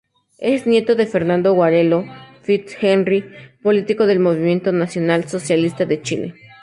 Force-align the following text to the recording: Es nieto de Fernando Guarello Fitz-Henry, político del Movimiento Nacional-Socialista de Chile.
Es 0.39 0.65
nieto 0.65 0.95
de 0.95 1.05
Fernando 1.05 1.53
Guarello 1.53 2.05
Fitz-Henry, 2.41 3.23
político 3.61 4.07
del 4.07 4.19
Movimiento 4.19 4.71
Nacional-Socialista 4.71 5.85
de 5.85 6.01
Chile. 6.01 6.33